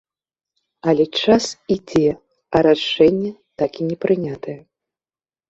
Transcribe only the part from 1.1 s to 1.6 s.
час